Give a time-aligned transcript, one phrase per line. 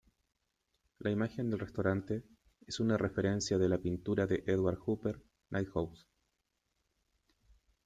[0.97, 2.23] La imagen del restaurante
[2.65, 6.07] es una referencia de la pintura de Edward Hopper "Nighthawks".